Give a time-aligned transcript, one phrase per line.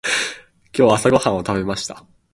[0.75, 2.03] 今日朝ごはんを食べました。